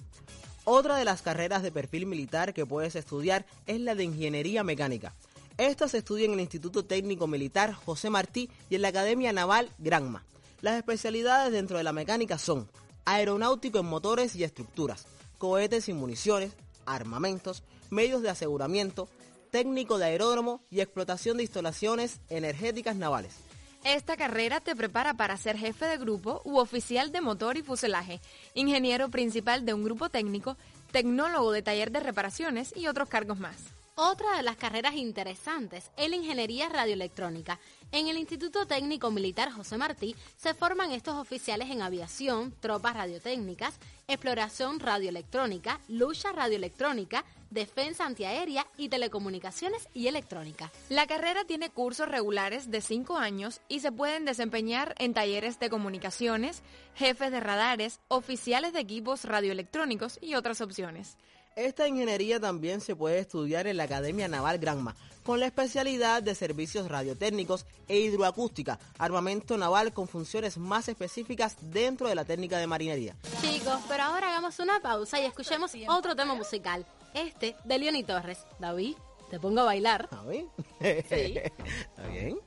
[0.63, 5.15] Otra de las carreras de perfil militar que puedes estudiar es la de Ingeniería Mecánica.
[5.57, 9.71] Esta se estudia en el Instituto Técnico Militar José Martí y en la Academia Naval
[9.79, 10.23] Granma.
[10.61, 12.69] Las especialidades dentro de la mecánica son
[13.05, 15.07] aeronáutico en motores y estructuras,
[15.39, 16.51] cohetes y municiones,
[16.85, 19.09] armamentos, medios de aseguramiento,
[19.49, 23.48] técnico de aeródromo y explotación de instalaciones energéticas navales.
[23.83, 28.19] Esta carrera te prepara para ser jefe de grupo u oficial de motor y fuselaje,
[28.53, 30.57] ingeniero principal de un grupo técnico,
[30.91, 33.55] tecnólogo de taller de reparaciones y otros cargos más.
[33.95, 37.59] Otra de las carreras interesantes es la ingeniería radioelectrónica.
[37.91, 43.75] En el Instituto Técnico Militar José Martí se forman estos oficiales en aviación, tropas radiotécnicas,
[44.07, 50.71] exploración radioelectrónica, lucha radioelectrónica, defensa antiaérea y telecomunicaciones y electrónica.
[50.89, 55.69] La carrera tiene cursos regulares de 5 años y se pueden desempeñar en talleres de
[55.69, 56.61] comunicaciones,
[56.95, 61.17] jefes de radares, oficiales de equipos radioelectrónicos y otras opciones.
[61.55, 66.33] Esta ingeniería también se puede estudiar en la Academia Naval Granma, con la especialidad de
[66.33, 72.67] servicios radiotécnicos e hidroacústica, armamento naval con funciones más específicas dentro de la técnica de
[72.67, 73.15] marinería.
[73.41, 78.45] Chicos, pero ahora hagamos una pausa y escuchemos otro tema musical, este de Leoni Torres.
[78.59, 78.95] David,
[79.29, 80.09] te pongo a bailar.
[80.09, 80.45] ¿David?
[80.79, 81.39] Sí.
[81.39, 82.39] ¿Está bien?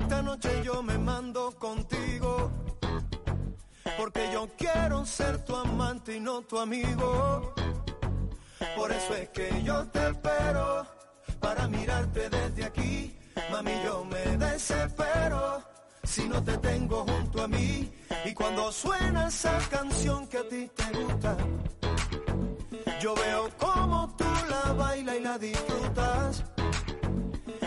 [0.00, 2.50] Esta noche yo me mando contigo.
[3.96, 7.54] Porque yo quiero ser tu amante y no tu amigo.
[8.76, 10.86] Por eso es que yo te espero.
[11.40, 13.16] Para mirarte desde aquí.
[13.50, 15.73] Mami, yo me desespero.
[16.04, 17.90] Si no te tengo junto a mí.
[18.24, 21.36] Y cuando suena esa canción que a ti te gusta.
[23.00, 26.44] Yo veo como tú la bailas y la disfrutas.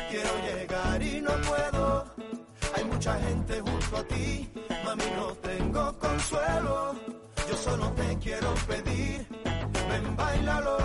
[0.10, 2.06] Quiero llegar y no puedo.
[2.76, 4.50] Hay mucha gente junto a ti.
[4.86, 6.96] Mami, no tengo consuelo.
[7.50, 9.28] Yo solo te quiero pedir.
[9.90, 10.78] Ven, bailalo.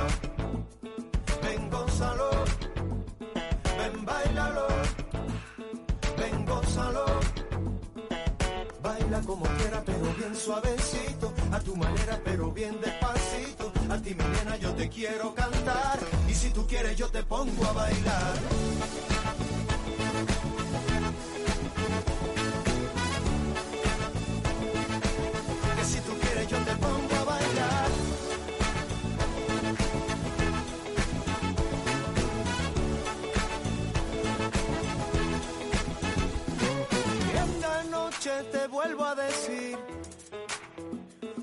[1.43, 2.31] Ven, gózalo.
[3.79, 4.67] Ven, bailalo.
[6.19, 7.32] Ven, gózalo.
[9.21, 11.33] Como quiera, pero bien suavecito.
[11.53, 13.71] A tu manera, pero bien despacito.
[13.91, 15.99] A ti, mi nena, yo te quiero cantar.
[16.29, 18.35] Y si tú quieres yo te pongo a bailar.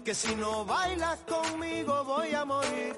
[0.10, 2.95] Que si no bailas conmigo voy a morir.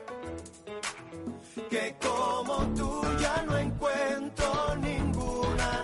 [1.69, 5.83] Que como tú ya no encuentro ninguna,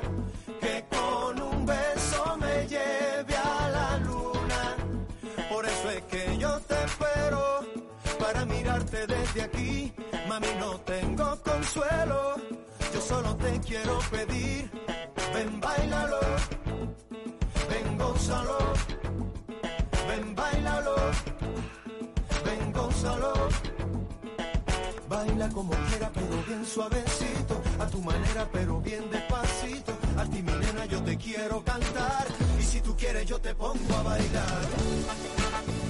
[0.61, 4.61] que con un beso me lleve a la luna.
[5.51, 7.59] Por eso es que yo te espero
[8.17, 9.93] para mirarte desde aquí.
[10.29, 12.35] Mami, no tengo consuelo,
[12.93, 14.71] yo solo te quiero pedir.
[15.33, 16.21] Ven, bailalo,
[17.69, 18.59] ven, gózalo,
[21.25, 23.33] bailalo, ven, gózalo.
[25.09, 27.61] Baila como quiera, pero bien suavecito.
[27.79, 29.93] A tu manera, pero bien despacito.
[30.17, 32.27] A ti, mi nena, yo te quiero cantar.
[32.59, 35.86] Y si tú quieres, yo te pongo a bailar.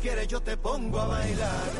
[0.00, 1.70] Que si tú quieres, yo te pongo a bailar.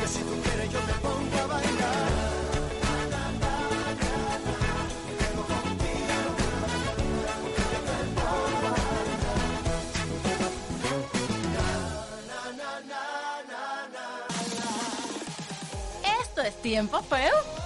[0.00, 2.10] Que si tú quieres, yo te pongo a bailar.
[16.20, 17.59] Esto es tiempo feo.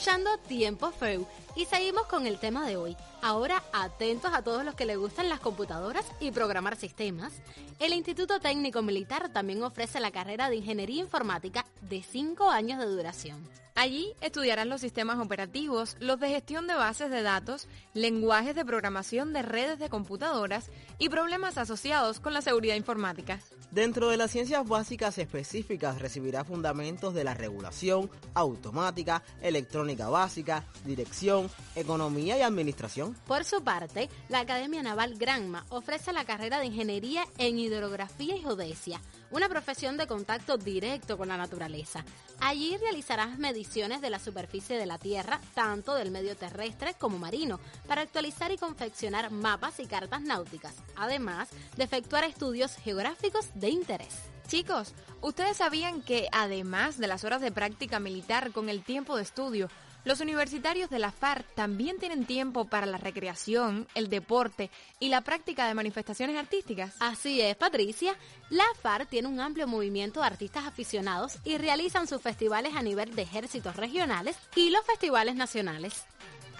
[0.00, 2.96] Escuchando Tiempo Feu y seguimos con el tema de hoy.
[3.20, 7.34] Ahora, atentos a todos los que les gustan las computadoras y programar sistemas.
[7.78, 12.86] El Instituto Técnico Militar también ofrece la carrera de Ingeniería Informática de 5 años de
[12.86, 13.46] duración.
[13.80, 19.32] Allí estudiarán los sistemas operativos, los de gestión de bases de datos, lenguajes de programación
[19.32, 23.40] de redes de computadoras y problemas asociados con la seguridad informática.
[23.70, 31.48] Dentro de las ciencias básicas específicas recibirá fundamentos de la regulación, automática, electrónica básica, dirección,
[31.74, 33.16] economía y administración.
[33.26, 38.40] Por su parte, la Academia Naval Granma ofrece la carrera de Ingeniería en Hidrografía y
[38.40, 39.00] Geodesia,
[39.30, 42.04] una profesión de contacto directo con la naturaleza.
[42.40, 47.60] Allí realizarás mediciones de la superficie de la Tierra, tanto del medio terrestre como marino,
[47.86, 54.30] para actualizar y confeccionar mapas y cartas náuticas, además de efectuar estudios geográficos de interés.
[54.48, 59.22] Chicos, ¿ustedes sabían que además de las horas de práctica militar con el tiempo de
[59.22, 59.68] estudio,
[60.04, 65.20] los universitarios de la FARC también tienen tiempo para la recreación, el deporte y la
[65.20, 66.94] práctica de manifestaciones artísticas?
[67.00, 68.16] Así es, Patricia.
[68.48, 73.14] La FARC tiene un amplio movimiento de artistas aficionados y realizan sus festivales a nivel
[73.14, 76.04] de ejércitos regionales y los festivales nacionales.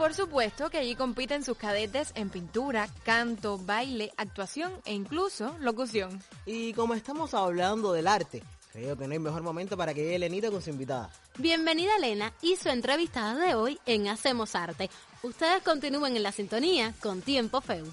[0.01, 6.23] Por supuesto que allí compiten sus cadetes en pintura, canto, baile, actuación e incluso locución.
[6.47, 10.17] Y como estamos hablando del arte, creo que no hay mejor momento para que llegue
[10.17, 11.11] Elenita con su invitada.
[11.41, 14.91] Bienvenida Elena y su entrevistada de hoy en Hacemos Arte.
[15.23, 17.87] Ustedes continúen en la sintonía con Tiempo Feu.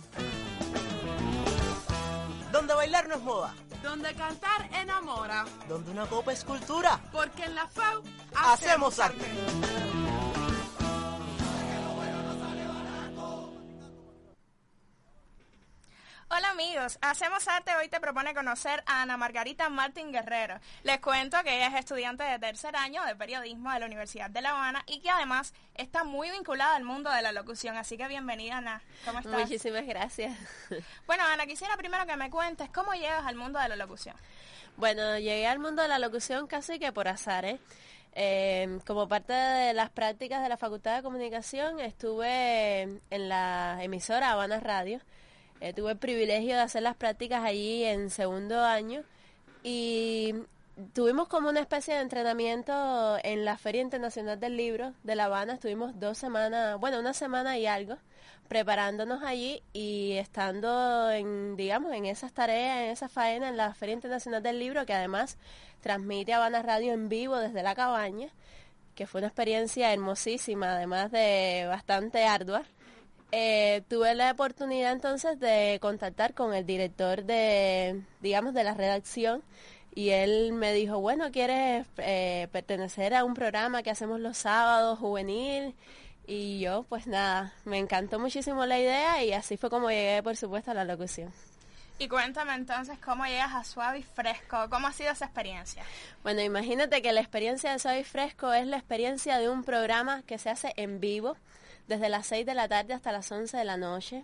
[2.52, 5.46] Donde bailar no es moda, Donde cantar enamora.
[5.70, 7.00] donde una copa es cultura.
[7.14, 8.04] Porque en la FEU
[8.36, 9.26] Hacemos arte.
[16.30, 20.60] Hola amigos, Hacemos Arte hoy te propone conocer a Ana Margarita Martín Guerrero.
[20.84, 24.42] Les cuento que ella es estudiante de tercer año de periodismo de la Universidad de
[24.42, 27.78] La Habana y que además está muy vinculada al mundo de la locución.
[27.78, 29.40] Así que bienvenida Ana, ¿cómo estás?
[29.40, 30.38] Muchísimas gracias.
[31.08, 34.16] Bueno Ana, quisiera primero que me cuentes cómo llegas al mundo de la locución.
[34.76, 37.58] Bueno, llegué al mundo de la locución casi que por azar, ¿eh?
[38.16, 44.32] Eh, como parte de las prácticas de la Facultad de Comunicación, estuve en la emisora
[44.32, 45.00] Habana Radio.
[45.60, 49.04] Eh, tuve el privilegio de hacer las prácticas allí en segundo año
[49.64, 50.36] y
[50.94, 55.54] tuvimos como una especie de entrenamiento en la Feria Internacional del Libro de La Habana.
[55.54, 57.98] Estuvimos dos semanas, bueno, una semana y algo
[58.48, 63.94] preparándonos allí y estando en, digamos, en esas tareas, en esa faena en la Feria
[63.94, 65.38] Internacional del Libro, que además
[65.82, 68.30] transmite Habana Radio en vivo desde la cabaña.
[68.96, 72.64] que fue una experiencia hermosísima, además de bastante ardua.
[73.32, 79.44] Eh, tuve la oportunidad entonces de contactar con el director de, digamos, de la redacción
[79.94, 85.00] y él me dijo, bueno, ¿quieres eh, pertenecer a un programa que hacemos los sábados
[85.00, 85.76] juvenil?
[86.28, 90.38] Y yo, pues nada, me encantó muchísimo la idea y así fue como llegué, por
[90.38, 91.34] supuesto, a la locución.
[92.00, 95.84] Y cuéntame entonces cómo llegas a Suave y Fresco, cómo ha sido esa experiencia.
[96.22, 100.22] Bueno, imagínate que la experiencia de Suave y Fresco es la experiencia de un programa
[100.28, 101.38] que se hace en vivo
[101.88, 104.24] desde las 6 de la tarde hasta las 11 de la noche.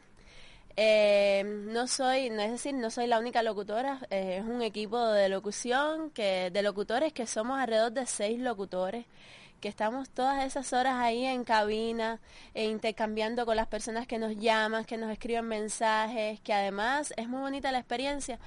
[0.76, 5.00] Eh, no soy, no es decir, no soy la única locutora, eh, es un equipo
[5.08, 9.06] de locución que de locutores que somos alrededor de seis locutores
[9.62, 12.20] que estamos todas esas horas ahí en cabina,
[12.54, 17.30] e intercambiando con las personas que nos llaman, que nos escriben mensajes, que además es
[17.30, 18.40] muy bonita la experiencia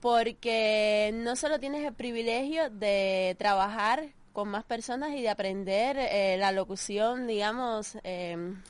[0.00, 4.04] porque no solo tienes el privilegio de trabajar
[4.34, 8.60] con más personas y de aprender eh, la locución, digamos, em,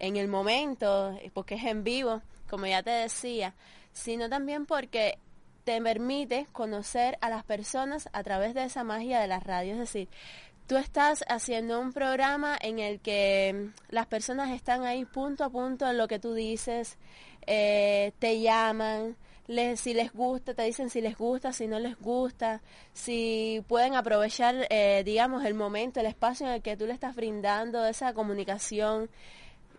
[0.00, 2.20] en el momento, porque es en vivo,
[2.50, 3.54] como ya te decía,
[3.92, 5.18] sino también porque
[5.62, 9.74] te permite conocer a las personas a través de esa magia de la radio.
[9.74, 10.08] Es decir,
[10.66, 15.88] tú estás haciendo un programa en el que las personas están ahí punto a punto
[15.88, 16.98] en lo que tú dices,
[17.46, 19.16] eh, te llaman,
[19.52, 22.60] les, si les gusta, te dicen si les gusta, si no les gusta,
[22.92, 27.14] si pueden aprovechar, eh, digamos, el momento, el espacio en el que tú le estás
[27.14, 29.08] brindando esa comunicación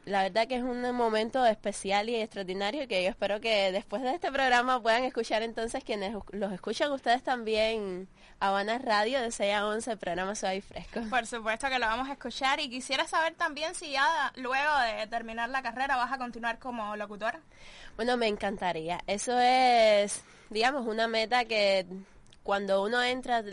[0.06, 4.14] la verdad que es un momento especial y extraordinario que yo espero que después de
[4.14, 8.10] este programa puedan escuchar entonces quienes los escuchan ustedes también
[8.40, 11.00] Habana Radio de 6 a 11, el programa Suave y Fresco.
[11.10, 15.08] Por supuesto que lo vamos a escuchar y quisiera saber también si ya luego de
[15.08, 17.40] terminar la carrera vas a continuar como locutora.
[17.96, 19.00] Bueno, me encantaría.
[19.08, 21.86] Eso es, digamos, una meta que
[22.44, 23.44] cuando uno entra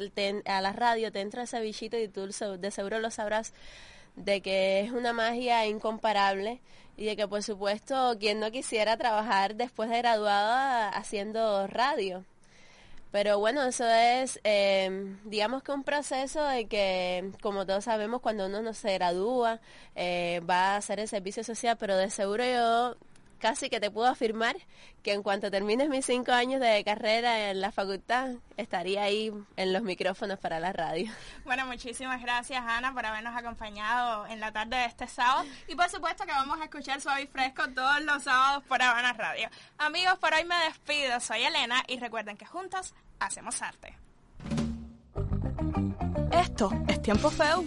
[0.47, 2.28] a la radio te entra ese bichito y tú
[2.59, 3.53] de seguro lo sabrás
[4.16, 6.61] de que es una magia incomparable
[6.97, 12.24] y de que por supuesto quien no quisiera trabajar después de graduada haciendo radio.
[13.12, 18.47] Pero bueno, eso es, eh, digamos que un proceso de que, como todos sabemos, cuando
[18.47, 19.61] uno no se gradúa,
[19.97, 22.97] eh, va a hacer el servicio social, pero de seguro yo
[23.41, 24.57] casi que te puedo afirmar
[25.03, 29.72] que en cuanto termines mis cinco años de carrera en la facultad, estaría ahí en
[29.72, 31.11] los micrófonos para la radio.
[31.45, 35.88] Bueno, muchísimas gracias Ana por habernos acompañado en la tarde de este sábado y por
[35.88, 39.49] supuesto que vamos a escuchar Suave y Fresco todos los sábados por Habana Radio.
[39.78, 43.97] Amigos, por hoy me despido, soy Elena y recuerden que juntas hacemos arte.
[46.32, 47.64] Esto es Tiempo Feo.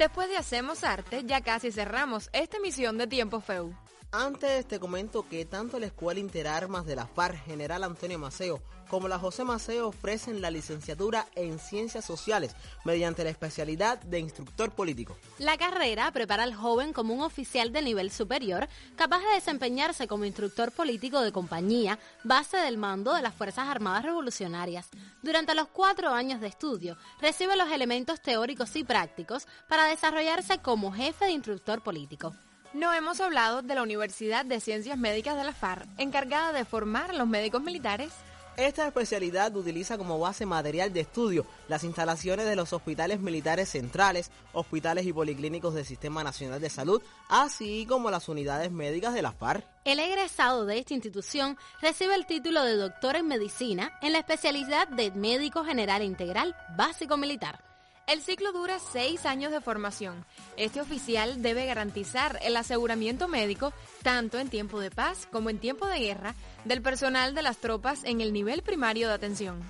[0.00, 3.74] Después de Hacemos Arte, ya casi cerramos esta emisión de Tiempo Feu.
[4.10, 9.06] Antes te comento que tanto la Escuela Interarmas de la FAR General Antonio Maceo como
[9.06, 15.16] la José Maceo ofrecen la licenciatura en Ciencias Sociales mediante la especialidad de instructor político.
[15.38, 20.24] La carrera prepara al joven como un oficial de nivel superior capaz de desempeñarse como
[20.24, 24.88] instructor político de compañía, base del mando de las Fuerzas Armadas Revolucionarias.
[25.22, 30.92] Durante los cuatro años de estudio, recibe los elementos teóricos y prácticos para desarrollarse como
[30.92, 32.34] jefe de instructor político.
[32.72, 37.10] No hemos hablado de la Universidad de Ciencias Médicas de la FAR, encargada de formar
[37.10, 38.12] a los médicos militares.
[38.60, 44.30] Esta especialidad utiliza como base material de estudio las instalaciones de los hospitales militares centrales,
[44.52, 47.00] hospitales y policlínicos del Sistema Nacional de Salud,
[47.30, 49.64] así como las unidades médicas de la FAR.
[49.86, 54.88] El egresado de esta institución recibe el título de doctor en medicina en la especialidad
[54.88, 57.69] de médico general integral básico militar.
[58.10, 60.24] El ciclo dura seis años de formación.
[60.56, 65.86] Este oficial debe garantizar el aseguramiento médico, tanto en tiempo de paz como en tiempo
[65.86, 66.34] de guerra,
[66.64, 69.62] del personal de las tropas en el nivel primario de atención.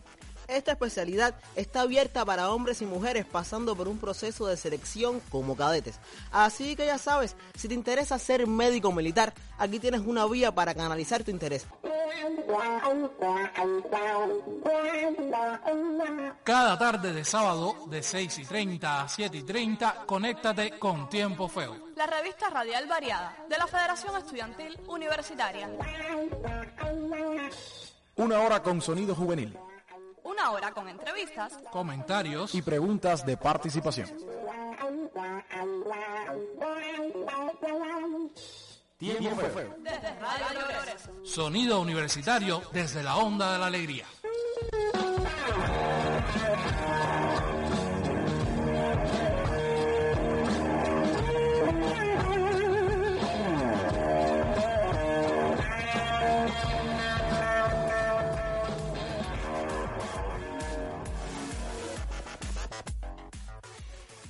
[0.50, 5.56] Esta especialidad está abierta para hombres y mujeres pasando por un proceso de selección como
[5.56, 6.00] cadetes.
[6.32, 10.74] Así que ya sabes, si te interesa ser médico militar, aquí tienes una vía para
[10.74, 11.68] canalizar tu interés.
[16.42, 21.46] Cada tarde de sábado de 6 y 30 a 7 y 30, conéctate con Tiempo
[21.46, 21.76] Feo.
[21.94, 25.70] La revista radial variada de la Federación Estudiantil Universitaria.
[28.16, 29.56] Una hora con sonido juvenil.
[30.30, 34.08] Una hora con entrevistas, comentarios y preguntas de participación.
[38.96, 39.76] Tiempo Feo.
[41.24, 44.06] Sonido universitario desde la onda de la alegría.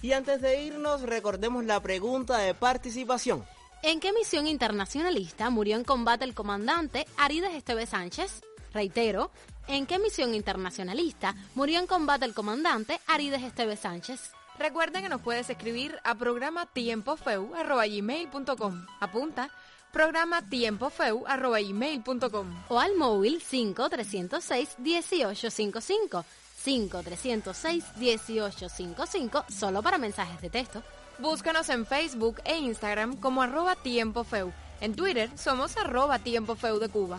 [0.03, 3.44] Y antes de irnos, recordemos la pregunta de participación.
[3.82, 8.42] ¿En qué misión internacionalista murió en combate el comandante Arides Esteve Sánchez?
[8.72, 9.30] Reitero,
[9.68, 14.32] ¿en qué misión internacionalista murió en combate el comandante Arides Esteve Sánchez?
[14.59, 18.86] Recuerda que nos puedes escribir a programa tiempofeu.gmail.com.
[19.01, 19.51] Apunta,
[19.91, 22.64] programa tiempofeu.gmail.com.
[22.68, 26.24] O al móvil 5-306-1855.
[26.64, 30.84] 5-306-1855, solo para mensajes de texto.
[31.18, 34.53] Búscanos en Facebook e Instagram como arroba tiempofeu.
[34.80, 37.18] En Twitter somos arroba tiempofeu de Cuba.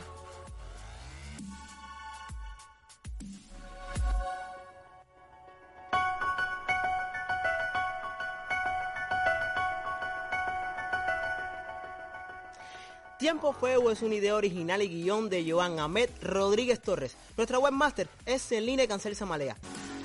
[13.22, 17.15] Tiempo Fuego es una idea original y guion de Joan Ahmed Rodríguez Torres.
[17.38, 19.55] Nuestra webmaster es Celine Cancel Samalea.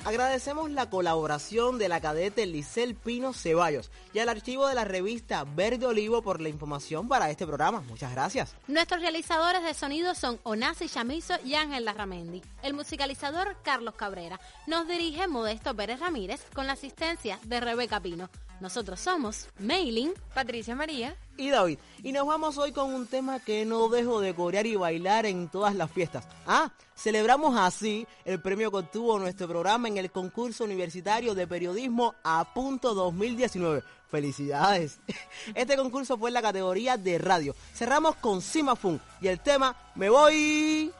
[0.05, 5.45] Agradecemos la colaboración de la cadete Licel Pino Ceballos y al archivo de la revista
[5.45, 7.81] Verde Olivo por la información para este programa.
[7.81, 8.53] Muchas gracias.
[8.67, 12.43] Nuestros realizadores de sonido son Onasi Chamizo y Ángel Larramendi.
[12.61, 14.39] El musicalizador Carlos Cabrera.
[14.67, 18.29] Nos dirige Modesto Pérez Ramírez con la asistencia de Rebeca Pino.
[18.59, 21.77] Nosotros somos Mailing, Patricia María y David.
[22.03, 25.47] Y nos vamos hoy con un tema que no dejo de corear y bailar en
[25.49, 26.27] todas las fiestas.
[26.47, 32.15] Ah, celebramos así el premio que obtuvo nuestro programa en el concurso universitario de periodismo
[32.23, 33.83] a punto 2019.
[34.09, 34.99] Felicidades.
[35.53, 37.55] Este concurso fue en la categoría de radio.
[37.73, 40.91] Cerramos con Simafun y el tema Me voy.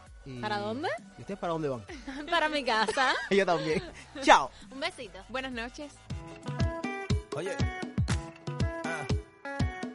[0.41, 0.89] ¿Para dónde?
[1.17, 1.83] ¿Y ustedes para dónde van?
[2.29, 3.13] Para mi casa.
[3.31, 3.81] Yo también.
[4.21, 4.51] Chao.
[4.71, 5.19] Un besito.
[5.29, 5.93] Buenas noches.
[7.37, 7.55] Oye.
[8.83, 9.05] Ah.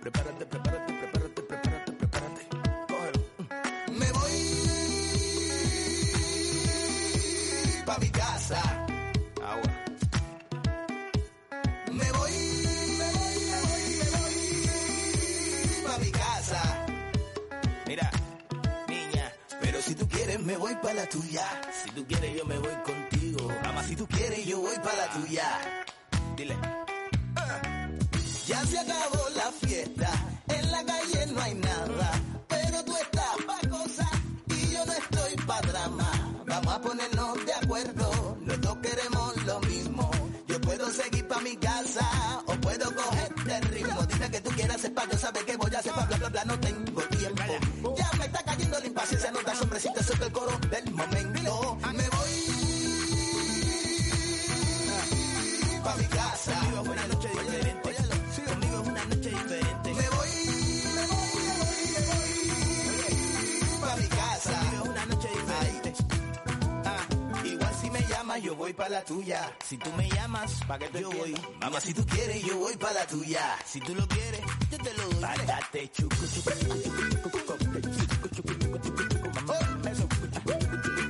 [0.00, 2.42] Prepárate, prepárate, prepárate, prepárate, prepárate.
[2.86, 3.20] Cógelo.
[3.98, 4.36] Me voy
[7.84, 8.60] pa' mi casa.
[9.42, 9.70] Agua.
[11.90, 12.32] Me voy,
[13.00, 16.86] me voy, me voy, me voy pa' mi casa.
[17.88, 18.08] Mira,
[18.86, 21.44] niña, pero si tú quieres me voy pa' la tuya.
[21.82, 23.50] Si tú quieres yo me voy contigo.
[23.64, 25.58] Mamá, si tú quieres yo voy pa' la tuya.
[26.36, 26.56] Dile.
[28.46, 30.10] Ya se acabó la fiesta,
[30.48, 32.10] en la calle no hay nada,
[32.48, 34.10] pero tú estás pa' cosas
[34.48, 36.10] y yo no estoy pa' drama.
[36.46, 40.10] Vamos a ponernos de acuerdo, los dos queremos lo mismo.
[40.48, 44.02] Yo puedo seguir pa' mi casa o puedo cogerte el ritmo.
[44.06, 45.71] Dime que tú quieras hacer pa' yo saber qué voy
[68.62, 69.56] voy pa' la tuya.
[69.64, 71.34] Si tú me llamas, pa' que yo voy.
[71.60, 73.58] Mamá, si tú quieres, yo voy pa' la tuya.
[73.66, 74.40] Si tú lo quieres,
[74.70, 75.20] yo te lo doy.
[75.20, 76.78] Pátate, chucu, chucu, chucu,
[77.22, 79.58] chucu, chucu, chucu, chucu, chucu, chucu, mamá.
[79.90, 81.02] Eso, chucu, chucu, chucu,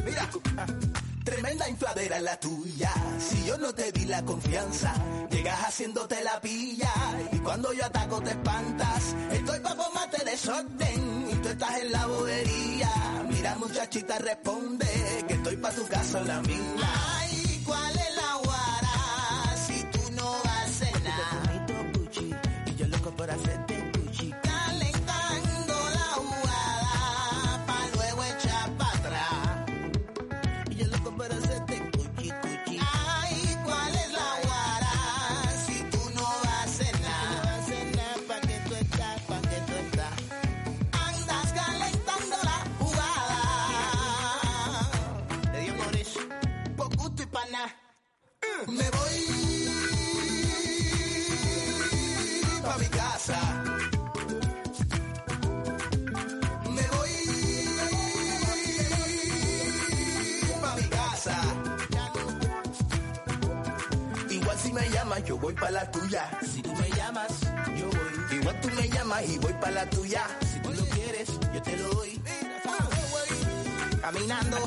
[0.03, 0.29] Mira,
[1.23, 2.91] tremenda infladera la tuya.
[3.59, 4.93] No te di la confianza,
[5.31, 6.91] llegas haciéndote la pilla.
[7.31, 9.15] Y cuando yo ataco te espantas.
[9.31, 12.91] Estoy pa' formarte desorden y tú estás en la bobería.
[13.29, 14.87] Mira, muchachita, responde
[15.27, 17.16] que estoy pa' tu casa la mía.
[65.59, 66.29] Pa' la tuya.
[66.41, 67.31] Si tú me llamas,
[67.75, 68.37] yo voy.
[68.37, 70.23] Igual tú me llamas y voy pa' la tuya.
[70.51, 72.21] Si tú lo quieres, yo te lo doy.
[74.01, 74.57] Caminando.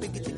[0.00, 0.29] Tu, gu,